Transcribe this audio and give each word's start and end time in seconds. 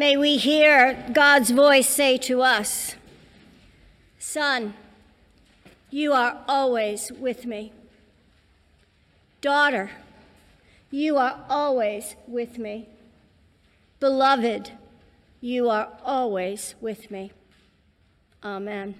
May 0.00 0.16
we 0.16 0.38
hear 0.38 1.04
God's 1.12 1.50
voice 1.50 1.86
say 1.86 2.16
to 2.16 2.40
us, 2.40 2.94
Son, 4.18 4.72
you 5.90 6.14
are 6.14 6.42
always 6.48 7.12
with 7.12 7.44
me. 7.44 7.74
Daughter, 9.42 9.90
you 10.90 11.18
are 11.18 11.44
always 11.50 12.16
with 12.26 12.56
me. 12.56 12.88
Beloved, 13.98 14.70
you 15.42 15.68
are 15.68 15.90
always 16.02 16.76
with 16.80 17.10
me. 17.10 17.32
Amen. 18.42 18.94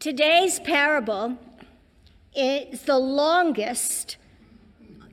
Today's 0.00 0.58
parable 0.58 1.38
is 2.34 2.82
the 2.82 2.98
longest 2.98 4.16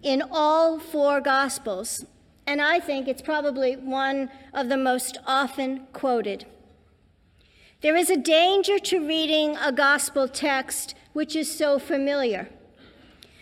in 0.02 0.24
all 0.32 0.80
four 0.80 1.22
Gospels, 1.22 2.08
and 2.46 2.62
I 2.62 2.80
think 2.80 3.08
it's 3.08 3.22
probably 3.22 3.76
one 3.76 4.30
of 4.54 4.70
the 4.70 4.78
most 4.78 5.18
often 5.26 5.88
quoted. 5.94 6.46
There 7.82 7.96
is 7.96 8.10
a 8.10 8.18
danger 8.18 8.78
to 8.80 9.08
reading 9.08 9.58
a 9.58 9.72
Gospel 9.72 10.28
text 10.28 10.96
which 11.14 11.36
is 11.36 11.54
so 11.54 11.80
familiar, 11.80 12.50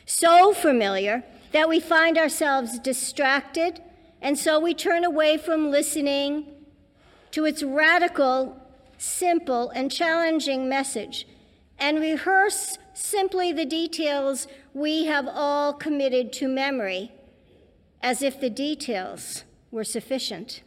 so 0.06 0.54
familiar 0.54 1.24
that 1.52 1.68
we 1.68 1.80
find 1.80 2.18
ourselves 2.18 2.80
distracted, 2.80 3.82
and 4.22 4.38
so 4.38 4.60
we 4.60 4.74
turn 4.74 5.04
away 5.04 5.38
from 5.38 5.72
listening 5.72 6.46
to 7.32 7.46
its 7.46 7.64
radical, 7.64 8.58
simple, 8.98 9.70
and 9.72 9.92
challenging 9.92 10.70
message 10.70 11.28
and 11.78 12.00
rehearse 12.00 12.78
simply 12.94 13.54
the 13.54 13.66
details 13.66 14.48
we 14.74 15.06
have 15.06 15.28
all 15.28 15.74
committed 15.74 16.34
to 16.34 16.48
memory, 16.48 17.12
as 18.02 18.22
if 18.22 18.40
the 18.40 18.50
details 18.50 19.44
were 19.72 19.84
sufficient. 19.84 20.62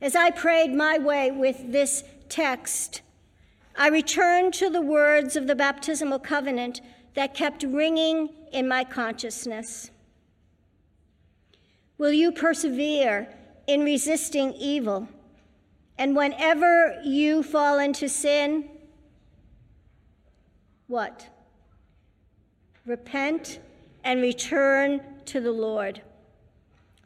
As 0.00 0.14
I 0.16 0.30
prayed 0.30 0.74
my 0.74 0.98
way 0.98 1.30
with 1.30 1.72
this 1.72 2.04
text, 2.28 3.02
I 3.76 3.88
returned 3.88 4.54
to 4.54 4.70
the 4.70 4.80
words 4.80 5.36
of 5.36 5.46
the 5.46 5.54
baptismal 5.54 6.18
covenant 6.18 6.80
that 7.14 7.34
kept 7.34 7.62
ringing 7.62 8.28
in 8.52 8.68
my 8.68 8.84
consciousness. 8.84 9.90
Will 11.96 12.12
you 12.12 12.32
persevere 12.32 13.28
in 13.66 13.84
resisting 13.84 14.52
evil? 14.54 15.08
And 15.96 16.16
whenever 16.16 17.00
you 17.04 17.42
fall 17.42 17.78
into 17.78 18.08
sin, 18.08 18.68
what? 20.88 21.28
Repent 22.84 23.60
and 24.02 24.20
return 24.20 25.00
to 25.26 25.40
the 25.40 25.52
Lord. 25.52 26.02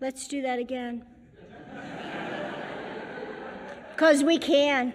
Let's 0.01 0.29
do 0.29 0.43
that 0.43 0.59
again. 0.59 1.05
Because 3.95 4.23
we 4.23 4.39
can. 4.39 4.93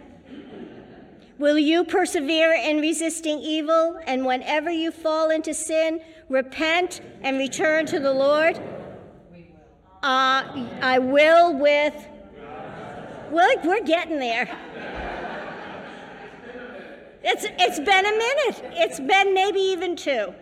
Will 1.38 1.58
you 1.58 1.84
persevere 1.84 2.54
in 2.54 2.80
resisting 2.80 3.40
evil? 3.40 4.00
And 4.08 4.26
whenever 4.26 4.72
you 4.72 4.92
fall 4.92 5.30
into 5.30 5.54
sin, 5.54 6.00
repent 6.30 7.02
and 7.22 7.38
return 7.38 7.86
to 7.88 8.00
the 8.00 8.14
Lord? 8.14 8.58
Uh, 10.02 10.44
I 10.82 11.00
will 11.00 11.54
with. 11.58 12.08
Well, 13.30 13.56
we're 13.66 13.84
getting 13.84 14.20
there. 14.20 14.48
It's, 17.24 17.46
it's 17.46 17.80
been 17.80 18.06
a 18.06 18.12
minute. 18.12 18.74
It's 18.78 19.00
been 19.02 19.34
maybe 19.34 19.60
even 19.60 19.98
two. 19.98 20.34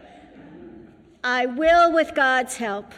I 1.24 1.46
will 1.46 1.94
with 1.94 2.16
God's 2.16 2.58
help. 2.58 2.94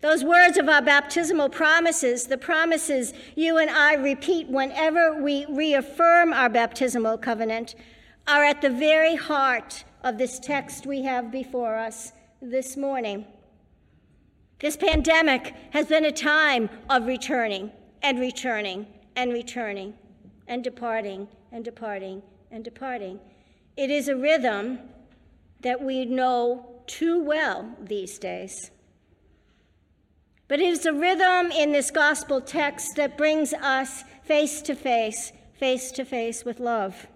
Those 0.00 0.24
words 0.24 0.58
of 0.58 0.68
our 0.68 0.82
baptismal 0.82 1.50
promises, 1.50 2.26
the 2.26 2.36
promises 2.36 3.14
you 3.36 3.58
and 3.58 3.70
I 3.70 3.94
repeat 3.94 4.48
whenever 4.48 5.22
we 5.22 5.46
reaffirm 5.48 6.32
our 6.32 6.48
baptismal 6.48 7.18
covenant, 7.18 7.76
are 8.26 8.42
at 8.42 8.62
the 8.62 8.70
very 8.70 9.14
heart 9.14 9.84
of 10.02 10.18
this 10.18 10.40
text 10.40 10.86
we 10.86 11.02
have 11.02 11.30
before 11.30 11.76
us 11.76 12.12
this 12.40 12.76
morning. 12.76 13.26
This 14.58 14.76
pandemic 14.76 15.54
has 15.70 15.86
been 15.86 16.04
a 16.04 16.12
time 16.12 16.68
of 16.90 17.06
returning 17.06 17.70
and 18.02 18.18
returning 18.18 18.86
and 19.14 19.32
returning 19.32 19.94
and 20.48 20.64
departing 20.64 21.28
and 21.52 21.64
departing 21.64 22.22
and 22.50 22.64
departing. 22.64 23.20
It 23.76 23.90
is 23.90 24.08
a 24.08 24.16
rhythm 24.16 24.80
that 25.60 25.80
we 25.80 26.04
know 26.04 26.71
too 26.92 27.24
well 27.24 27.74
these 27.80 28.18
days. 28.18 28.70
But 30.46 30.60
it 30.60 30.68
is 30.68 30.84
a 30.84 30.92
rhythm 30.92 31.50
in 31.50 31.72
this 31.72 31.90
gospel 31.90 32.42
text 32.42 32.96
that 32.96 33.16
brings 33.16 33.54
us 33.54 34.04
face 34.24 34.60
to 34.62 34.74
face, 34.74 35.32
face 35.58 35.90
to 35.92 36.04
face 36.04 36.44
with 36.44 36.60
love. 36.60 37.06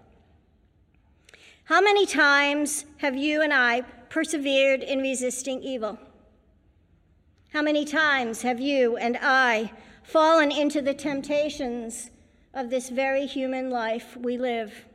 How 1.65 1.79
many 1.79 2.07
times 2.07 2.85
have 2.97 3.15
you 3.15 3.43
and 3.43 3.53
I 3.53 3.81
persevered 4.09 4.81
in 4.81 4.99
resisting 4.99 5.61
evil? 5.61 5.99
How 7.53 7.61
many 7.61 7.85
times 7.85 8.41
have 8.41 8.59
you 8.59 8.97
and 8.97 9.19
I 9.21 9.71
fallen 10.01 10.51
into 10.51 10.81
the 10.81 10.95
temptations 10.95 12.09
of 12.51 12.71
this 12.71 12.89
very 12.89 13.27
human 13.27 13.69
life 13.69 14.17
we 14.17 14.39
live? 14.39 14.85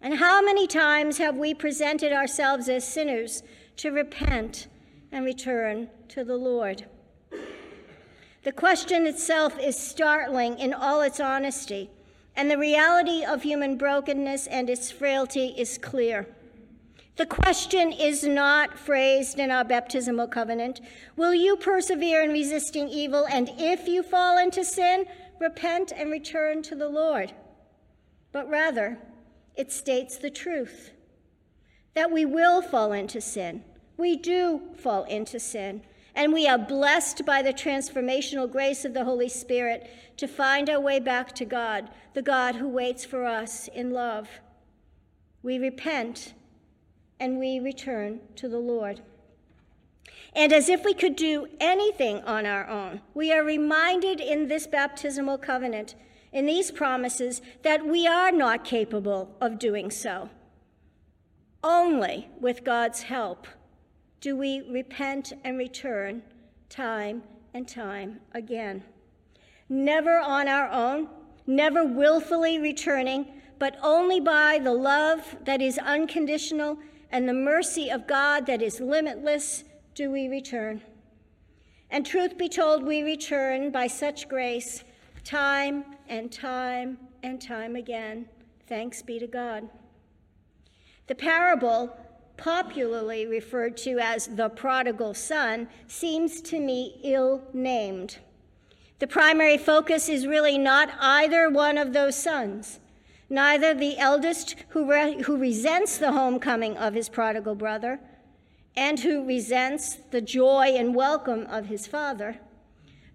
And 0.00 0.14
how 0.14 0.42
many 0.42 0.66
times 0.66 1.18
have 1.18 1.36
we 1.36 1.54
presented 1.54 2.12
ourselves 2.12 2.68
as 2.68 2.86
sinners 2.86 3.42
to 3.76 3.90
repent 3.90 4.68
and 5.10 5.24
return 5.24 5.88
to 6.08 6.24
the 6.24 6.36
Lord? 6.36 6.86
The 8.42 8.52
question 8.52 9.06
itself 9.06 9.58
is 9.58 9.76
startling 9.76 10.58
in 10.58 10.72
all 10.72 11.00
its 11.00 11.18
honesty, 11.18 11.90
and 12.36 12.50
the 12.50 12.58
reality 12.58 13.24
of 13.24 13.42
human 13.42 13.76
brokenness 13.76 14.46
and 14.46 14.70
its 14.70 14.92
frailty 14.92 15.54
is 15.56 15.78
clear. 15.78 16.28
The 17.16 17.26
question 17.26 17.92
is 17.92 18.24
not 18.24 18.78
phrased 18.78 19.38
in 19.38 19.50
our 19.50 19.64
baptismal 19.64 20.28
covenant 20.28 20.82
Will 21.16 21.34
you 21.34 21.56
persevere 21.56 22.22
in 22.22 22.30
resisting 22.30 22.88
evil? 22.88 23.26
And 23.26 23.50
if 23.56 23.88
you 23.88 24.02
fall 24.02 24.38
into 24.38 24.62
sin, 24.62 25.06
repent 25.40 25.92
and 25.96 26.10
return 26.10 26.62
to 26.64 26.74
the 26.74 26.88
Lord. 26.88 27.32
But 28.32 28.48
rather, 28.50 28.98
it 29.56 29.72
states 29.72 30.16
the 30.18 30.30
truth 30.30 30.90
that 31.94 32.10
we 32.10 32.24
will 32.24 32.60
fall 32.60 32.92
into 32.92 33.20
sin. 33.20 33.64
We 33.96 34.16
do 34.16 34.60
fall 34.76 35.04
into 35.04 35.40
sin. 35.40 35.82
And 36.14 36.32
we 36.32 36.46
are 36.46 36.58
blessed 36.58 37.26
by 37.26 37.42
the 37.42 37.52
transformational 37.52 38.50
grace 38.50 38.84
of 38.84 38.94
the 38.94 39.04
Holy 39.04 39.28
Spirit 39.28 39.90
to 40.16 40.26
find 40.26 40.70
our 40.70 40.80
way 40.80 40.98
back 40.98 41.34
to 41.34 41.44
God, 41.44 41.90
the 42.14 42.22
God 42.22 42.56
who 42.56 42.68
waits 42.68 43.04
for 43.04 43.26
us 43.26 43.68
in 43.68 43.90
love. 43.90 44.28
We 45.42 45.58
repent 45.58 46.34
and 47.20 47.38
we 47.38 47.60
return 47.60 48.20
to 48.36 48.48
the 48.48 48.58
Lord. 48.58 49.02
And 50.34 50.52
as 50.52 50.68
if 50.68 50.84
we 50.84 50.94
could 50.94 51.16
do 51.16 51.48
anything 51.60 52.22
on 52.24 52.46
our 52.46 52.66
own, 52.66 53.00
we 53.14 53.32
are 53.32 53.42
reminded 53.42 54.20
in 54.20 54.48
this 54.48 54.66
baptismal 54.66 55.38
covenant 55.38 55.94
in 56.36 56.44
these 56.44 56.70
promises 56.70 57.40
that 57.62 57.86
we 57.86 58.06
are 58.06 58.30
not 58.30 58.62
capable 58.62 59.34
of 59.40 59.58
doing 59.58 59.90
so. 59.90 60.28
Only 61.64 62.28
with 62.38 62.62
God's 62.62 63.04
help 63.04 63.46
do 64.20 64.36
we 64.36 64.60
repent 64.70 65.32
and 65.44 65.56
return 65.56 66.22
time 66.68 67.22
and 67.54 67.66
time 67.66 68.20
again. 68.32 68.84
Never 69.70 70.18
on 70.18 70.46
our 70.46 70.68
own, 70.70 71.08
never 71.46 71.86
willfully 71.86 72.58
returning, 72.58 73.40
but 73.58 73.78
only 73.82 74.20
by 74.20 74.58
the 74.62 74.74
love 74.74 75.36
that 75.46 75.62
is 75.62 75.78
unconditional 75.78 76.76
and 77.10 77.26
the 77.26 77.32
mercy 77.32 77.88
of 77.88 78.06
God 78.06 78.44
that 78.44 78.60
is 78.60 78.78
limitless 78.78 79.64
do 79.94 80.10
we 80.10 80.28
return. 80.28 80.82
And 81.90 82.04
truth 82.04 82.36
be 82.36 82.50
told, 82.50 82.82
we 82.82 83.02
return 83.02 83.70
by 83.70 83.86
such 83.86 84.28
grace 84.28 84.84
time 85.26 85.84
and 86.08 86.30
time 86.30 86.96
and 87.24 87.42
time 87.42 87.74
again. 87.74 88.28
Thanks 88.68 89.02
be 89.02 89.18
to 89.18 89.26
God. 89.26 89.68
The 91.08 91.16
parable, 91.16 91.96
popularly 92.36 93.26
referred 93.26 93.76
to 93.78 93.98
as 93.98 94.28
the 94.28 94.48
prodigal 94.48 95.14
son, 95.14 95.68
seems 95.88 96.40
to 96.42 96.60
me 96.60 97.00
ill 97.02 97.42
named. 97.52 98.18
The 99.00 99.08
primary 99.08 99.58
focus 99.58 100.08
is 100.08 100.28
really 100.28 100.58
not 100.58 100.90
either 101.00 101.50
one 101.50 101.76
of 101.76 101.92
those 101.92 102.16
sons, 102.16 102.78
neither 103.28 103.74
the 103.74 103.98
eldest 103.98 104.54
who, 104.68 104.88
re- 104.88 105.22
who 105.22 105.36
resents 105.36 105.98
the 105.98 106.12
homecoming 106.12 106.76
of 106.76 106.94
his 106.94 107.08
prodigal 107.08 107.56
brother 107.56 107.98
and 108.76 109.00
who 109.00 109.26
resents 109.26 109.98
the 110.12 110.20
joy 110.20 110.74
and 110.76 110.94
welcome 110.94 111.46
of 111.46 111.66
his 111.66 111.88
father 111.88 112.38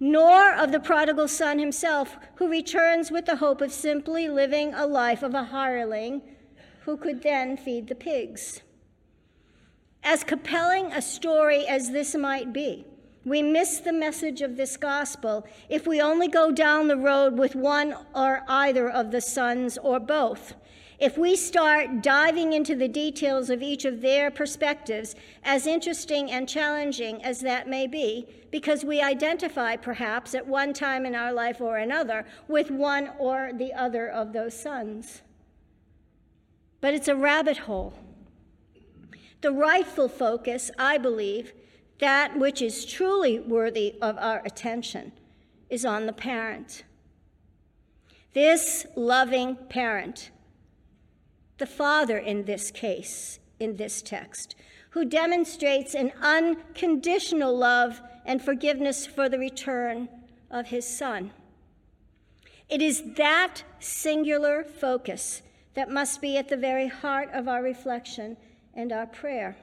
nor 0.04 0.52
of 0.56 0.72
the 0.72 0.80
prodigal 0.80 1.28
son 1.28 1.60
himself, 1.60 2.18
who 2.36 2.50
returns 2.50 3.12
with 3.12 3.28
the 3.28 3.36
hope 3.36 3.62
of 3.62 3.72
simply 3.72 4.28
living 4.28 4.74
a 4.74 4.88
life 4.88 5.22
of 5.22 5.36
a 5.36 5.44
hireling 5.44 6.24
who 6.86 6.98
could 6.98 7.22
then 7.22 7.56
feed 7.56 7.88
the 7.88 7.94
pigs. 7.94 8.62
As 10.04 10.24
compelling 10.24 10.92
a 10.92 11.04
story 11.04 11.68
as 11.68 11.92
this 11.92 12.16
might 12.16 12.52
be, 12.52 12.88
We 13.24 13.44
miss 13.44 13.80
the 13.80 13.94
message 13.94 14.42
of 14.42 14.58
this 14.58 14.78
gospel 14.78 15.46
if 15.70 15.86
we 15.86 16.02
only 16.02 16.28
go 16.28 16.52
down 16.52 16.88
the 16.88 16.98
road 16.98 17.38
with 17.38 17.56
one 17.56 17.96
or 18.16 18.42
either 18.48 18.90
of 18.90 19.12
the 19.12 19.22
sons 19.22 19.78
or 19.78 20.00
both. 20.00 20.56
If 21.02 21.18
we 21.18 21.36
start 21.36 22.04
diving 22.04 22.54
into 22.54 22.76
the 22.76 22.88
details 22.88 23.50
of 23.50 23.64
each 23.64 23.86
of 23.86 24.02
their 24.02 24.30
perspectives, 24.30 25.16
as 25.44 25.66
interesting 25.66 26.30
and 26.30 26.48
challenging 26.48 27.26
as 27.26 27.40
that 27.40 27.68
may 27.68 27.88
be, 27.88 28.28
because 28.52 28.86
we 28.86 29.02
identify 29.02 29.78
perhaps 29.78 30.36
at 30.36 30.46
one 30.46 30.74
time 30.74 31.08
in 31.08 31.16
our 31.16 31.34
life 31.34 31.60
or 31.60 31.78
another 31.78 32.28
with 32.48 32.70
one 32.70 33.10
or 33.18 33.50
the 33.52 33.74
other 33.74 34.08
of 34.08 34.32
those 34.32 34.56
sons. 34.56 35.24
But 36.82 36.94
it's 36.94 37.08
a 37.08 37.16
rabbit 37.16 37.58
hole. 37.58 37.96
The 39.42 39.52
rightful 39.52 40.08
focus, 40.08 40.70
I 40.78 41.00
believe, 41.00 41.52
that 41.98 42.38
which 42.38 42.62
is 42.62 42.86
truly 42.86 43.40
worthy 43.40 43.96
of 44.04 44.20
our 44.20 44.44
attention, 44.46 45.14
is 45.68 45.84
on 45.84 46.06
the 46.06 46.14
parent. 46.14 46.84
This 48.36 48.86
loving 48.96 49.56
parent 49.68 50.30
the 51.62 51.68
Father 51.68 52.18
in 52.18 52.46
this 52.46 52.72
case, 52.72 53.38
in 53.60 53.76
this 53.76 54.02
text, 54.02 54.56
who 54.90 55.06
demonstrates 55.06 55.94
an 55.94 56.12
unconditional 56.20 57.56
love 57.56 58.02
and 58.26 58.42
forgiveness 58.42 59.06
for 59.06 59.30
the 59.30 59.38
return 59.38 60.10
of 60.50 60.66
his 60.66 60.88
Son. 60.88 61.30
It 62.68 62.82
is 62.82 63.04
that 63.16 63.62
singular 63.80 64.64
focus 64.64 65.44
that 65.76 65.92
must 65.92 66.20
be 66.20 66.36
at 66.36 66.50
the 66.50 66.58
very 66.58 66.88
heart 66.88 67.30
of 67.32 67.48
our 67.48 67.62
reflection 67.62 68.38
and 68.74 68.92
our 68.92 69.06
prayer. 69.06 69.56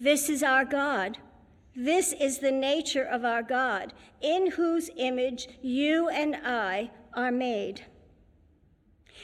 This 0.00 0.30
is 0.30 0.42
our 0.42 0.64
God. 0.64 1.18
This 1.76 2.14
is 2.14 2.38
the 2.38 2.50
nature 2.50 3.04
of 3.04 3.22
our 3.22 3.42
God, 3.42 3.92
in 4.22 4.52
whose 4.52 4.88
image 4.96 5.46
you 5.60 6.08
and 6.08 6.36
I 6.36 6.90
are 7.12 7.30
made. 7.30 7.84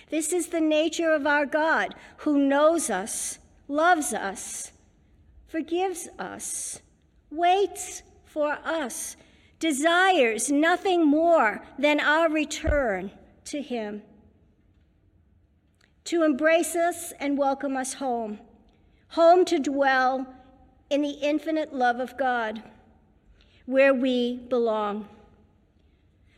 This 0.08 0.32
is 0.32 0.48
the 0.48 0.60
nature 0.60 1.12
of 1.12 1.26
our 1.26 1.46
God, 1.46 1.94
who 2.18 2.38
knows 2.38 2.90
us, 2.90 3.38
loves 3.66 4.12
us, 4.12 4.72
forgives 5.48 6.08
us, 6.18 6.80
waits 7.30 8.02
for 8.24 8.52
us, 8.64 9.16
desires 9.58 10.50
nothing 10.50 11.04
more 11.04 11.62
than 11.78 11.98
our 11.98 12.30
return 12.30 13.10
to 13.46 13.60
Him. 13.60 14.02
To 16.04 16.22
embrace 16.22 16.76
us 16.76 17.12
and 17.18 17.36
welcome 17.36 17.76
us 17.76 17.94
home, 17.94 18.38
home 19.08 19.44
to 19.46 19.58
dwell 19.58 20.32
in 20.88 21.02
the 21.02 21.18
infinite 21.20 21.74
love 21.74 21.98
of 21.98 22.16
God, 22.16 22.62
where 23.64 23.92
we 23.92 24.36
belong. 24.36 25.08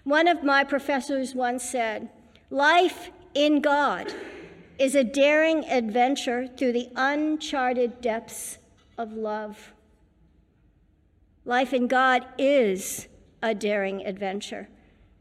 One 0.04 0.26
of 0.26 0.42
my 0.42 0.64
professors 0.64 1.34
once 1.34 1.62
said, 1.62 2.08
Life 2.48 3.10
in 3.38 3.60
God 3.60 4.12
is 4.80 4.96
a 4.96 5.04
daring 5.04 5.64
adventure 5.66 6.48
through 6.48 6.72
the 6.72 6.88
uncharted 6.96 8.00
depths 8.00 8.58
of 8.98 9.12
love. 9.12 9.72
Life 11.44 11.72
in 11.72 11.86
God 11.86 12.26
is 12.36 13.06
a 13.40 13.54
daring 13.54 14.04
adventure 14.04 14.68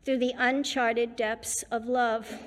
through 0.04 0.18
the 0.18 0.34
uncharted 0.36 1.16
depths 1.16 1.64
of 1.70 1.86
love. 1.86 2.40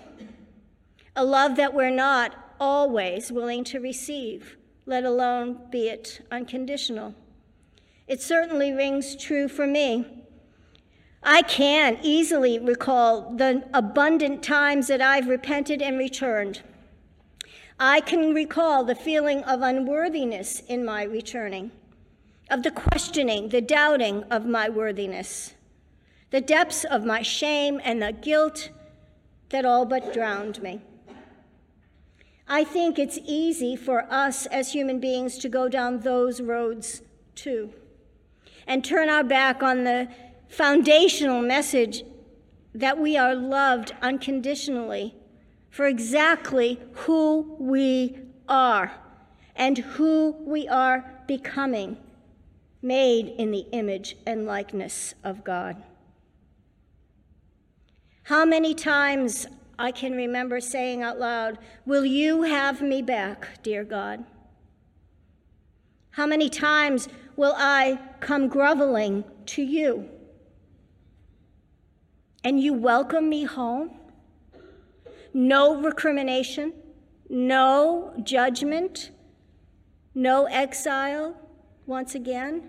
A 1.14 1.24
love 1.24 1.54
that 1.54 1.72
we're 1.72 1.88
not 1.88 2.34
always 2.58 3.30
willing 3.30 3.62
to 3.62 3.78
receive, 3.78 4.56
let 4.86 5.04
alone 5.04 5.56
be 5.70 5.88
it 5.88 6.26
unconditional. 6.32 7.14
It 8.08 8.20
certainly 8.20 8.72
rings 8.72 9.14
true 9.14 9.46
for 9.46 9.68
me. 9.68 10.19
I 11.22 11.42
can 11.42 11.98
easily 12.02 12.58
recall 12.58 13.34
the 13.36 13.64
abundant 13.74 14.42
times 14.42 14.86
that 14.86 15.02
I've 15.02 15.28
repented 15.28 15.82
and 15.82 15.98
returned. 15.98 16.62
I 17.78 18.00
can 18.00 18.34
recall 18.34 18.84
the 18.84 18.94
feeling 18.94 19.42
of 19.44 19.60
unworthiness 19.60 20.60
in 20.60 20.84
my 20.84 21.02
returning, 21.02 21.72
of 22.50 22.62
the 22.62 22.70
questioning, 22.70 23.50
the 23.50 23.60
doubting 23.60 24.24
of 24.24 24.46
my 24.46 24.68
worthiness, 24.68 25.54
the 26.30 26.40
depths 26.40 26.84
of 26.84 27.04
my 27.04 27.22
shame 27.22 27.80
and 27.84 28.02
the 28.02 28.12
guilt 28.12 28.70
that 29.50 29.64
all 29.64 29.84
but 29.84 30.12
drowned 30.12 30.62
me. 30.62 30.80
I 32.48 32.64
think 32.64 32.98
it's 32.98 33.18
easy 33.24 33.76
for 33.76 34.06
us 34.12 34.46
as 34.46 34.72
human 34.72 35.00
beings 35.00 35.38
to 35.38 35.48
go 35.48 35.68
down 35.68 36.00
those 36.00 36.40
roads 36.40 37.02
too 37.34 37.72
and 38.66 38.84
turn 38.84 39.08
our 39.08 39.24
back 39.24 39.62
on 39.62 39.84
the 39.84 40.08
foundational 40.50 41.40
message 41.40 42.02
that 42.74 42.98
we 42.98 43.16
are 43.16 43.34
loved 43.34 43.94
unconditionally 44.02 45.14
for 45.70 45.86
exactly 45.86 46.80
who 46.92 47.56
we 47.58 48.18
are 48.48 48.92
and 49.54 49.78
who 49.78 50.34
we 50.40 50.66
are 50.68 51.22
becoming, 51.28 51.96
made 52.82 53.28
in 53.38 53.52
the 53.52 53.66
image 53.72 54.16
and 54.26 54.44
likeness 54.44 55.14
of 55.22 55.44
God. 55.44 55.82
How 58.24 58.44
many 58.44 58.74
times 58.74 59.46
I 59.78 59.92
can 59.92 60.14
remember 60.14 60.60
saying 60.60 61.02
out 61.02 61.18
loud, 61.18 61.58
Will 61.86 62.04
you 62.04 62.42
have 62.42 62.82
me 62.82 63.02
back, 63.02 63.62
dear 63.62 63.84
God? 63.84 64.24
How 66.10 66.26
many 66.26 66.48
times 66.48 67.08
will 67.36 67.54
I 67.56 68.00
come 68.18 68.48
groveling 68.48 69.24
to 69.46 69.62
you? 69.62 70.08
And 72.44 72.60
you 72.60 72.72
welcome 72.72 73.28
me 73.28 73.44
home? 73.44 73.90
No 75.32 75.80
recrimination, 75.80 76.72
no 77.28 78.12
judgment, 78.22 79.10
no 80.14 80.46
exile 80.46 81.36
once 81.86 82.14
again? 82.14 82.68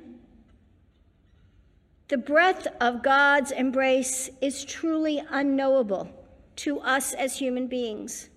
The 2.10 2.18
breadth 2.18 2.68
of 2.82 3.02
God's 3.02 3.52
embrace 3.52 4.30
is 4.42 4.66
truly 4.66 5.24
unknowable 5.30 6.10
to 6.58 6.80
us 6.82 7.14
as 7.14 7.38
human 7.38 7.68
beings. 7.68 8.30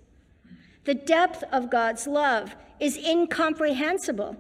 The 0.85 0.95
depth 0.95 1.43
of 1.51 1.71
God's 1.71 2.07
love 2.07 2.55
is 2.79 2.97
incomprehensible 2.97 4.37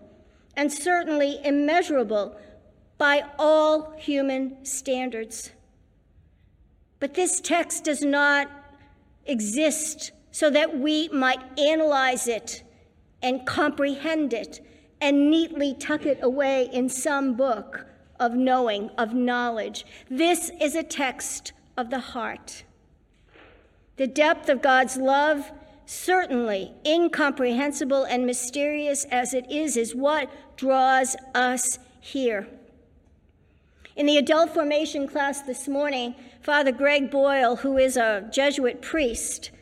and 0.56 0.72
certainly 0.72 1.41
immeasurable 1.44 2.36
by 2.96 3.24
all 3.39 3.94
human 3.98 4.65
standards. 4.65 5.51
But 7.05 7.13
this 7.13 7.39
text 7.39 7.84
does 7.84 8.01
not 8.01 8.51
exist 9.27 10.13
so 10.31 10.49
that 10.49 10.79
we 10.79 11.11
might 11.11 11.58
analyze 11.58 12.27
it 12.27 12.63
and 13.20 13.44
comprehend 13.44 14.32
it 14.32 14.67
and 15.03 15.31
neatly 15.31 15.75
tuck 15.75 16.06
it 16.06 16.20
away 16.23 16.70
in 16.73 16.89
some 16.89 17.34
book 17.34 17.84
of 18.19 18.32
knowing, 18.32 18.89
of 18.96 19.13
knowledge. 19.13 19.84
This 20.08 20.51
is 20.58 20.75
a 20.75 20.82
text 20.82 21.53
of 21.77 21.91
the 21.91 21.99
heart. 21.99 22.65
The 23.96 24.06
depth 24.06 24.49
of 24.49 24.63
God's 24.63 24.96
love, 24.96 25.53
certainly 25.84 26.73
incomprehensible 26.87 28.05
and 28.05 28.25
mysterious 28.25 29.05
as 29.11 29.34
it 29.34 29.44
is, 29.51 29.77
is 29.77 29.94
what 29.94 30.31
draws 30.56 31.17
us 31.34 31.79
here. 32.01 32.49
In 33.96 34.06
the 34.06 34.17
adult 34.17 34.53
formation 34.53 35.06
class 35.06 35.43
this 35.43 35.69
morning, 35.69 36.17
Father 36.41 36.72
Greg 36.72 37.13
Boyle, 37.13 37.55
who 37.56 37.79
is 37.79 37.96
a 37.96 38.29
Jesuit 38.32 38.82
priest, 38.82 39.53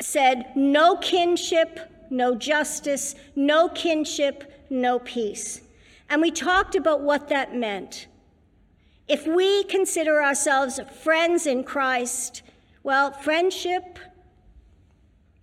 said, 0.00 0.46
No 0.56 0.96
kinship, 0.96 1.78
no 2.10 2.34
justice, 2.34 3.14
no 3.36 3.68
kinship, 3.68 4.52
no 4.68 4.98
peace. 4.98 5.60
And 6.10 6.20
we 6.20 6.32
talked 6.32 6.74
about 6.74 7.02
what 7.02 7.28
that 7.28 7.54
meant. 7.54 8.08
If 9.06 9.28
we 9.28 9.62
consider 9.64 10.20
ourselves 10.20 10.80
friends 11.00 11.46
in 11.46 11.62
Christ, 11.62 12.42
well, 12.82 13.12
friendship, 13.12 13.98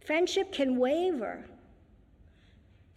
friendship 0.05 0.51
can 0.51 0.77
waver. 0.77 1.45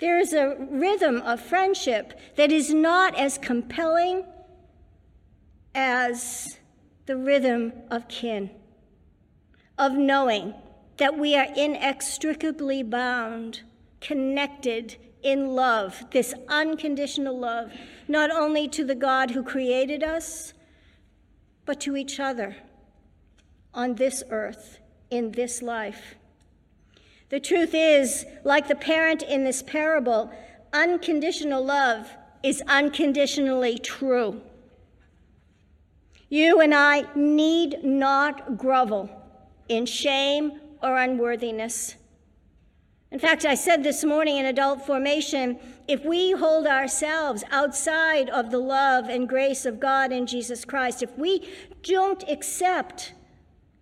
There 0.01 0.19
is 0.19 0.33
a 0.33 0.57
rhythm 0.59 1.23
of 1.23 1.41
friendship 1.41 2.19
that 2.35 2.51
is 2.51 2.75
not 2.75 3.17
as 3.17 3.39
compelling 3.39 4.25
as 5.75 6.59
the 7.07 7.17
rhythm 7.17 7.73
of 7.91 8.09
kin, 8.09 8.51
of 9.79 9.93
knowing 9.93 10.55
that 10.99 11.19
we 11.19 11.35
are 11.35 11.49
inextricably 11.57 12.83
bound, 12.83 13.63
connected 14.01 14.97
in 15.23 15.49
love, 15.49 16.05
this 16.11 16.35
unconditional 16.49 17.39
love, 17.39 17.73
not 18.09 18.31
only 18.31 18.69
to 18.69 18.85
the 18.85 18.95
God 18.95 19.31
who 19.31 19.43
created 19.43 20.03
us, 20.03 20.53
but 21.65 21.81
to 21.81 21.97
each 21.97 22.19
other 22.19 22.57
on 23.73 23.95
this 23.95 24.23
earth, 24.31 24.79
in 25.11 25.33
this 25.33 25.63
life. 25.63 26.17
The 27.31 27.41
truth 27.41 27.71
is, 27.73 28.27
like 28.45 28.69
the 28.69 28.75
parent 28.75 29.23
in 29.23 29.45
this 29.45 29.63
parable, 29.63 30.31
unconditional 30.73 31.65
love 31.65 32.11
is 32.43 32.63
unconditionally 32.67 33.79
true. 33.79 34.43
You 36.33 36.61
and 36.61 36.75
I 36.75 37.05
need 37.15 37.85
not 37.85 38.57
grovel 38.57 39.11
in 39.69 39.85
shame 39.85 40.61
or 40.83 40.97
unworthiness. 40.97 41.97
In 43.11 43.19
fact, 43.19 43.45
I 43.45 43.55
said 43.55 43.85
this 43.85 44.03
morning 44.03 44.39
in 44.39 44.47
adult 44.47 44.87
formation 44.87 45.59
if 45.87 46.07
we 46.07 46.31
hold 46.31 46.67
ourselves 46.67 47.45
outside 47.51 48.31
of 48.31 48.51
the 48.51 48.61
love 48.61 49.11
and 49.11 49.29
grace 49.29 49.67
of 49.67 49.79
God 49.79 50.11
in 50.11 50.27
Jesus 50.27 50.65
Christ, 50.65 51.03
if 51.03 51.19
we 51.19 51.47
don't 51.83 52.25
accept 52.27 53.13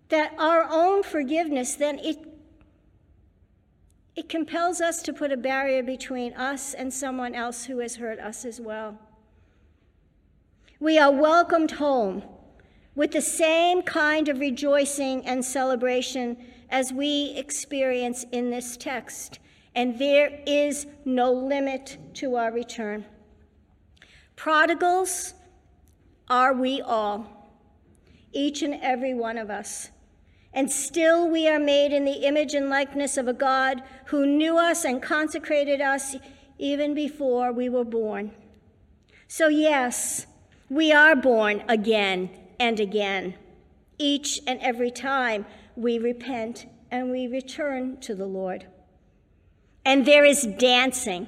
that 0.09 0.35
our 0.37 0.67
own 0.69 1.05
forgiveness, 1.05 1.77
then 1.77 2.01
it, 2.01 2.19
it 4.17 4.29
compels 4.29 4.81
us 4.81 5.03
to 5.03 5.13
put 5.13 5.31
a 5.31 5.37
barrier 5.37 5.85
between 5.85 6.33
us 6.33 6.75
and 6.75 6.93
someone 6.93 7.37
else 7.37 7.67
who 7.67 7.79
has 7.79 7.95
hurt 7.95 8.19
us 8.19 8.45
as 8.45 8.61
well. 8.61 8.99
We 10.81 10.99
are 10.99 11.13
welcomed 11.13 11.73
home 11.73 12.25
with 13.01 13.13
the 13.13 13.23
same 13.23 13.81
kind 13.81 14.29
of 14.29 14.41
rejoicing 14.41 15.25
and 15.25 15.43
celebration 15.43 16.37
as 16.69 16.93
we 16.93 17.33
experience 17.35 18.27
in 18.31 18.51
this 18.51 18.77
text, 18.77 19.39
and 19.75 19.99
there 19.99 20.39
is 20.47 20.87
no 21.07 21.33
limit 21.33 21.97
to 22.13 22.37
our 22.37 22.53
return. 22.53 23.03
Prodigals 24.37 25.33
are 26.29 26.53
we 26.53 26.83
all, 26.83 27.49
each 28.35 28.61
and 28.61 28.75
every 28.83 29.15
one 29.15 29.39
of 29.39 29.49
us. 29.49 29.89
And 30.53 30.71
still 30.71 31.27
we 31.27 31.49
are 31.49 31.59
made 31.59 31.95
in 31.95 32.05
the 32.05 32.27
image 32.27 32.53
and 32.53 32.69
likeness 32.69 33.17
of 33.17 33.27
a 33.27 33.33
God 33.33 33.83
who 34.09 34.27
knew 34.27 34.59
us 34.59 34.85
and 34.85 35.01
consecrated 35.01 35.81
us 35.81 36.17
even 36.59 36.93
before 36.93 37.51
we 37.51 37.71
were 37.71 37.83
born. 37.83 38.33
So, 39.27 39.49
yes, 39.49 40.27
we 40.69 40.93
are 40.93 41.17
born 41.17 41.65
again 41.67 42.29
and 42.61 42.79
again, 42.79 43.35
each 43.99 44.41
and 44.47 44.61
every 44.61 44.91
time 44.91 45.47
we 45.75 45.99
repent 45.99 46.67
and 46.91 47.11
we 47.11 47.27
return 47.27 47.99
to 48.03 48.15
the 48.15 48.27
Lord. 48.27 48.67
And 49.85 50.07
there 50.07 50.27
is 50.27 50.47
dancing, 50.59 51.27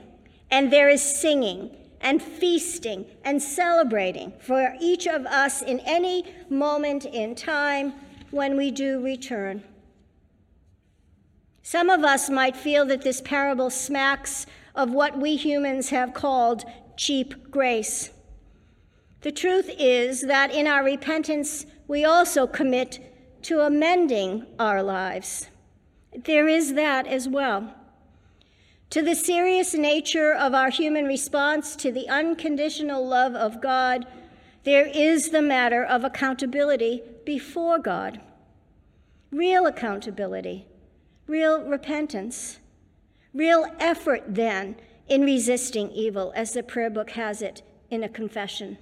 and 0.51 0.71
there 0.71 0.91
is 0.91 1.03
singing, 1.03 1.75
and 2.03 2.23
feasting, 2.23 3.07
and 3.25 3.43
celebrating 3.43 4.35
for 4.41 4.77
each 4.79 5.07
of 5.07 5.25
us 5.25 5.62
in 5.62 5.81
any 5.81 6.25
moment 6.51 7.07
in 7.07 7.35
time 7.35 7.95
when 8.31 8.57
we 8.57 8.71
do 8.71 9.03
return. 9.03 9.65
Some 11.62 11.89
of 11.89 12.05
us 12.05 12.29
might 12.29 12.57
feel 12.57 12.85
that 12.87 13.03
this 13.03 13.23
parable 13.23 13.71
smacks 13.71 14.47
of 14.75 14.91
what 14.91 15.19
we 15.19 15.37
humans 15.37 15.89
have 15.91 16.12
called 16.12 16.65
cheap 16.97 17.51
grace. 17.51 18.11
The 19.23 19.33
truth 19.33 19.71
is 19.79 20.23
that 20.23 20.52
in 20.52 20.67
our 20.67 20.83
repentance, 20.83 21.64
we 21.87 22.05
also 22.05 22.47
commit 22.47 22.99
to 23.43 23.61
amending 23.61 24.47
our 24.59 24.83
lives. 24.83 25.49
There 26.12 26.49
is 26.49 26.75
that 26.75 27.07
as 27.07 27.29
well. 27.29 27.75
To 28.91 29.00
the 29.00 29.14
serious 29.14 29.75
nature 29.75 30.35
of 30.35 30.55
our 30.55 30.71
human 30.71 31.07
response 31.07 31.76
to 31.76 31.93
the 31.93 32.09
unconditional 32.09 33.07
love 33.07 33.35
of 33.35 33.62
God, 33.62 34.07
there 34.64 34.87
is 34.87 35.31
the 35.31 35.41
matter 35.41 35.85
of 35.85 36.05
accountability 36.05 37.02
before 37.25 37.79
God. 37.79 38.21
Real 39.31 39.67
accountability, 39.67 40.67
real 41.26 41.62
repentance, 41.62 42.59
real 43.33 43.67
effort 43.79 44.23
then 44.26 44.76
in 45.09 45.23
resisting 45.23 45.91
evil, 45.93 46.33
as 46.35 46.52
the 46.52 46.62
prayer 46.62 46.91
book 46.91 47.11
has 47.11 47.41
it 47.41 47.62
in 47.88 48.02
a 48.02 48.09
confession. 48.09 48.79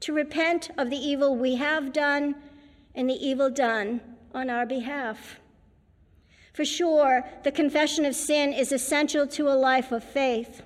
To 0.00 0.12
repent 0.12 0.70
of 0.78 0.90
the 0.90 0.96
evil 0.96 1.36
we 1.36 1.56
have 1.56 1.92
done 1.92 2.34
and 2.94 3.08
the 3.08 3.14
evil 3.14 3.50
done 3.50 4.00
on 4.34 4.48
our 4.48 4.66
behalf. 4.66 5.38
For 6.52 6.64
sure, 6.64 7.24
the 7.44 7.52
confession 7.52 8.04
of 8.04 8.14
sin 8.14 8.52
is 8.52 8.72
essential 8.72 9.26
to 9.28 9.48
a 9.48 9.54
life 9.54 9.92
of 9.92 10.02
faith, 10.02 10.62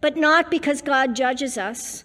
but 0.00 0.16
not 0.16 0.50
because 0.50 0.80
God 0.80 1.14
judges 1.14 1.58
us. 1.58 2.04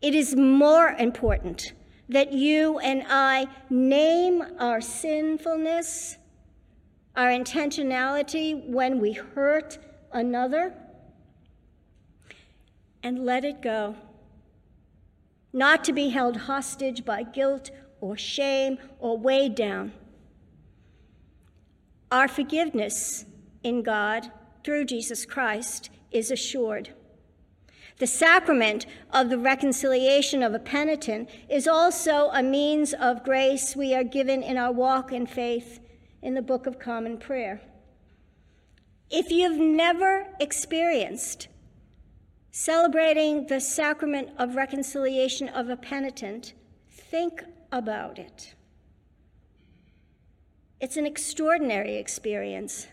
It 0.00 0.14
is 0.14 0.36
more 0.36 0.90
important 0.90 1.72
that 2.08 2.32
you 2.32 2.78
and 2.78 3.04
I 3.08 3.46
name 3.70 4.42
our 4.58 4.80
sinfulness, 4.80 6.18
our 7.16 7.28
intentionality 7.28 8.68
when 8.68 9.00
we 9.00 9.12
hurt 9.12 9.78
another, 10.12 10.74
and 13.02 13.24
let 13.24 13.44
it 13.44 13.62
go. 13.62 13.96
Not 15.54 15.84
to 15.84 15.92
be 15.92 16.08
held 16.08 16.36
hostage 16.36 17.04
by 17.04 17.22
guilt 17.22 17.70
or 18.00 18.16
shame 18.16 18.76
or 18.98 19.16
weighed 19.16 19.54
down. 19.54 19.92
Our 22.10 22.26
forgiveness 22.26 23.24
in 23.62 23.84
God 23.84 24.32
through 24.64 24.86
Jesus 24.86 25.24
Christ 25.24 25.90
is 26.10 26.32
assured. 26.32 26.92
The 27.98 28.08
sacrament 28.08 28.86
of 29.12 29.30
the 29.30 29.38
reconciliation 29.38 30.42
of 30.42 30.54
a 30.54 30.58
penitent 30.58 31.30
is 31.48 31.68
also 31.68 32.30
a 32.32 32.42
means 32.42 32.92
of 32.92 33.22
grace 33.22 33.76
we 33.76 33.94
are 33.94 34.02
given 34.02 34.42
in 34.42 34.56
our 34.56 34.72
walk 34.72 35.12
in 35.12 35.24
faith 35.24 35.78
in 36.20 36.34
the 36.34 36.42
Book 36.42 36.66
of 36.66 36.80
Common 36.80 37.16
Prayer. 37.16 37.60
If 39.08 39.30
you've 39.30 39.58
never 39.58 40.26
experienced 40.40 41.46
celebrating 42.56 43.48
the 43.48 43.60
sacrament 43.60 44.28
of 44.38 44.54
reconciliation 44.54 45.48
of 45.48 45.68
a 45.68 45.76
penitent, 45.76 46.52
think 46.88 47.42
about 47.72 48.16
it. 48.16 48.54
It's 50.80 50.96
an 50.96 51.04
extraordinary 51.04 51.96
experience. 51.96 52.86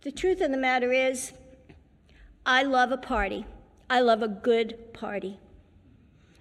The 0.00 0.10
truth 0.10 0.40
of 0.40 0.50
the 0.50 0.56
matter 0.56 0.92
is, 0.92 1.32
I 2.44 2.64
love 2.64 2.90
a 2.90 2.96
party. 2.96 3.46
I 3.88 4.00
love 4.00 4.20
a 4.20 4.28
good 4.28 4.92
party. 4.92 5.38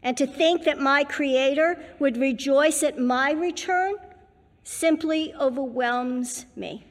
And 0.02 0.18
to 0.18 0.26
think 0.26 0.64
that 0.64 0.80
my 0.80 1.04
Creator 1.04 1.80
would 2.00 2.18
rejoice 2.18 2.82
at 2.82 2.98
my 2.98 3.34
return 3.34 3.98
simply 4.64 5.32
overwhelms 5.36 6.48
me. 6.56 6.88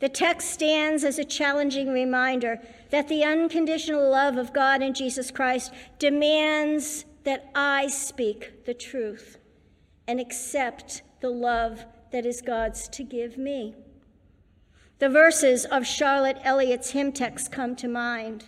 The 0.00 0.08
text 0.08 0.50
stands 0.50 1.04
as 1.04 1.18
a 1.18 1.24
challenging 1.24 1.92
reminder 1.92 2.60
that 2.90 3.08
the 3.08 3.22
unconditional 3.22 4.10
love 4.10 4.36
of 4.36 4.52
God 4.52 4.82
in 4.82 4.94
Jesus 4.94 5.30
Christ 5.30 5.72
demands 5.98 7.04
that 7.24 7.50
I 7.54 7.86
speak 7.86 8.64
the 8.64 8.74
truth 8.74 9.38
and 10.08 10.18
accept 10.18 11.02
the 11.20 11.28
love 11.28 11.84
that 12.12 12.24
is 12.24 12.40
God's 12.40 12.88
to 12.88 13.04
give 13.04 13.36
me. 13.36 13.74
The 14.98 15.10
verses 15.10 15.66
of 15.66 15.86
Charlotte 15.86 16.38
Elliott's 16.42 16.90
hymn 16.90 17.12
text 17.12 17.52
come 17.52 17.76
to 17.76 17.88
mind. 17.88 18.46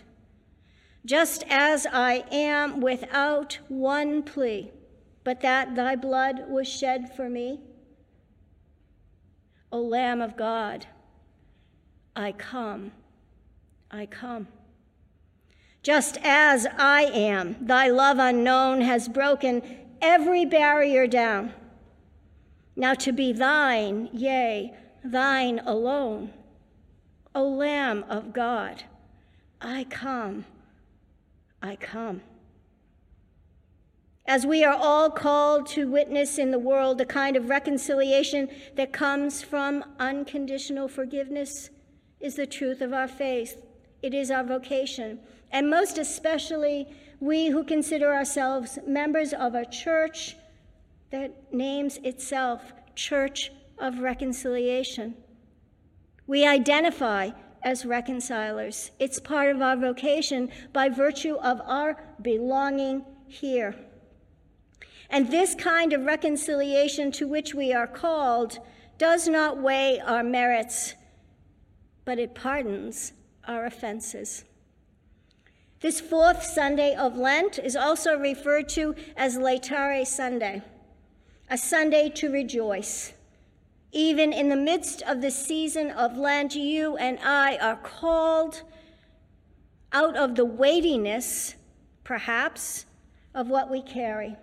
Just 1.05 1.43
as 1.49 1.85
I 1.91 2.25
am 2.31 2.81
without 2.81 3.59
one 3.67 4.23
plea, 4.23 4.71
but 5.23 5.41
that 5.41 5.75
thy 5.75 5.95
blood 5.95 6.45
was 6.49 6.67
shed 6.67 7.15
for 7.15 7.29
me. 7.29 7.59
O 9.71 9.81
Lamb 9.81 10.21
of 10.21 10.35
God, 10.35 10.87
I 12.15 12.31
come, 12.31 12.91
I 13.89 14.05
come. 14.05 14.47
Just 15.81 16.17
as 16.23 16.67
I 16.77 17.03
am, 17.03 17.57
thy 17.59 17.89
love 17.89 18.17
unknown 18.19 18.81
has 18.81 19.07
broken 19.07 19.61
every 20.01 20.45
barrier 20.45 21.07
down. 21.07 21.53
Now 22.75 22.93
to 22.95 23.11
be 23.11 23.33
thine, 23.33 24.09
yea, 24.13 24.73
thine 25.03 25.59
alone. 25.65 26.31
O 27.35 27.47
Lamb 27.47 28.05
of 28.09 28.31
God, 28.31 28.83
I 29.59 29.85
come, 29.85 30.45
I 31.61 31.75
come. 31.75 32.21
As 34.25 34.45
we 34.45 34.63
are 34.63 34.75
all 34.75 35.09
called 35.09 35.67
to 35.67 35.89
witness 35.89 36.37
in 36.37 36.51
the 36.51 36.59
world 36.59 36.97
the 36.97 37.05
kind 37.05 37.35
of 37.35 37.49
reconciliation 37.49 38.47
that 38.75 38.93
comes 38.93 39.43
from 39.43 39.83
unconditional 39.99 40.87
forgiveness, 40.87 41.69
is 42.23 42.35
the 42.35 42.47
truth 42.47 42.81
of 42.81 42.93
our 42.93 43.07
faith. 43.07 43.61
It 44.01 44.13
is 44.13 44.31
our 44.31 44.43
vocation. 44.43 45.19
And 45.51 45.69
most 45.69 45.97
especially, 45.97 46.87
we 47.19 47.49
who 47.49 47.63
consider 47.63 48.13
ourselves 48.13 48.79
members 48.87 49.33
of 49.33 49.53
a 49.53 49.65
church 49.65 50.35
that 51.11 51.53
names 51.53 51.97
itself 51.97 52.73
Church 52.95 53.51
of 53.77 53.99
Reconciliation. 53.99 55.15
We 56.25 56.47
identify 56.47 57.31
as 57.61 57.85
reconcilers. 57.85 58.91
It's 58.99 59.19
part 59.19 59.53
of 59.53 59.61
our 59.61 59.75
vocation 59.75 60.49
by 60.71 60.89
virtue 60.89 61.35
of 61.35 61.61
our 61.65 62.01
belonging 62.21 63.05
here. 63.27 63.75
And 65.09 65.29
this 65.29 65.55
kind 65.55 65.93
of 65.93 66.05
reconciliation 66.05 67.11
to 67.13 67.27
which 67.27 67.53
we 67.53 67.73
are 67.73 67.87
called 67.87 68.59
does 68.97 69.27
not 69.27 69.61
weigh 69.61 69.99
our 69.99 70.23
merits 70.23 70.95
but 72.05 72.19
it 72.19 72.35
pardons 72.35 73.13
our 73.47 73.65
offenses. 73.65 74.45
This 75.81 75.99
fourth 75.99 76.43
Sunday 76.43 76.95
of 76.95 77.17
Lent 77.17 77.59
is 77.59 77.75
also 77.75 78.17
referred 78.17 78.69
to 78.69 78.95
as 79.17 79.37
Laetare 79.37 80.07
Sunday, 80.07 80.61
a 81.49 81.57
Sunday 81.57 82.09
to 82.11 82.31
rejoice. 82.31 83.13
Even 83.91 84.33
in 84.33 84.49
the 84.49 84.55
midst 84.55 85.01
of 85.03 85.21
the 85.21 85.29
season 85.29 85.91
of 85.91 86.17
Lent, 86.17 86.55
you 86.55 86.95
and 86.97 87.19
I 87.19 87.57
are 87.57 87.75
called 87.75 88.63
out 89.91 90.15
of 90.15 90.35
the 90.35 90.45
weightiness, 90.45 91.55
perhaps, 92.03 92.85
of 93.35 93.49
what 93.49 93.69
we 93.69 93.81
carry. 93.81 94.35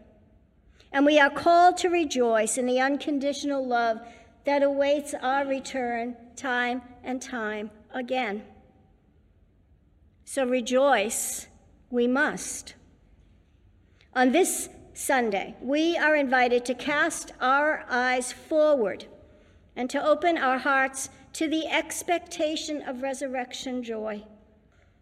And 0.92 1.06
we 1.06 1.18
are 1.18 1.30
called 1.30 1.76
to 1.78 1.88
rejoice 1.88 2.58
in 2.58 2.66
the 2.66 2.80
unconditional 2.80 3.66
love 3.66 4.00
that 4.44 4.62
awaits 4.62 5.14
our 5.14 5.46
return 5.46 6.16
time 6.36 6.82
and 7.04 7.20
time 7.20 7.70
again. 7.92 8.42
So 10.24 10.44
rejoice, 10.44 11.48
we 11.90 12.06
must. 12.06 12.74
On 14.14 14.32
this 14.32 14.68
Sunday, 14.94 15.56
we 15.60 15.96
are 15.96 16.14
invited 16.14 16.64
to 16.66 16.74
cast 16.74 17.32
our 17.40 17.84
eyes 17.88 18.32
forward 18.32 19.06
and 19.76 19.88
to 19.90 20.04
open 20.04 20.36
our 20.36 20.58
hearts 20.58 21.10
to 21.32 21.48
the 21.48 21.66
expectation 21.68 22.82
of 22.82 23.02
resurrection 23.02 23.82
joy, 23.82 24.22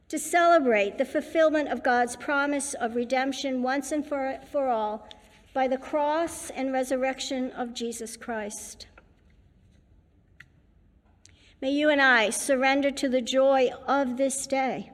to 0.09 0.19
celebrate 0.19 0.99
the 0.99 1.05
fulfillment 1.05 1.69
of 1.69 1.83
God's 1.83 2.17
promise 2.17 2.75
of 2.75 2.97
redemption 2.97 3.63
once 3.63 3.93
and 3.93 4.07
for, 4.07 4.39
for 4.53 4.69
all 4.69 5.09
by 5.55 5.67
the 5.69 5.79
cross 5.79 6.51
and 6.51 6.73
resurrection 6.73 7.51
of 7.53 7.75
Jesus 7.75 8.17
Christ. 8.17 8.87
May 11.61 11.73
you 11.73 11.91
and 11.91 12.01
I 12.01 12.31
surrender 12.31 12.91
to 12.93 13.09
the 13.09 13.21
joy 13.21 13.71
of 13.87 14.17
this 14.17 14.47
day. 14.47 14.93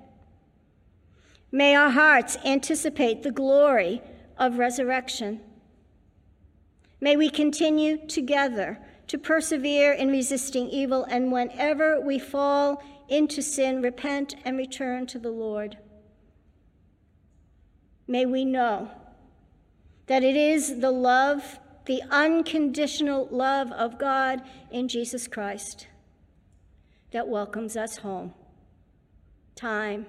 May 1.52 1.75
our 1.75 1.90
hearts 1.90 2.38
anticipate 2.44 3.23
the 3.23 3.30
glory 3.30 4.00
of 4.38 4.59
resurrection. 4.59 5.40
May 7.00 7.16
we 7.16 7.28
continue 7.28 8.06
together 8.06 8.78
to 9.09 9.18
persevere 9.18 9.92
in 9.92 10.09
resisting 10.09 10.68
evil, 10.71 11.04
and 11.04 11.30
whenever 11.30 12.00
we 12.00 12.18
fall 12.18 12.83
into 13.11 13.42
sin, 13.42 13.83
repent 13.83 14.35
and 14.47 14.56
return 14.56 15.06
to 15.09 15.18
the 15.18 15.30
Lord. 15.30 15.76
May 18.09 18.25
we 18.25 18.47
know 18.47 18.90
that 20.06 20.23
it 20.23 20.37
is 20.37 20.80
the 20.80 20.90
love, 20.90 21.59
the 21.85 22.02
unconditional 22.11 23.28
love 23.30 23.71
of 23.73 23.99
God 23.99 24.40
in 24.71 24.88
Jesus 24.88 25.28
Christ 25.28 25.88
that 27.14 27.28
welcomes 27.28 27.76
us 27.76 27.99
home 27.99 28.35
time 29.54 30.04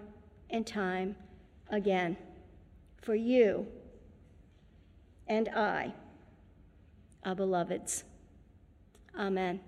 and 0.49 0.65
time 0.65 1.15
again 1.69 2.17
for 2.99 3.13
you 3.13 3.67
and 5.27 5.47
I, 5.49 5.93
our 7.23 7.35
beloveds. 7.35 8.05
Amen. 9.15 9.59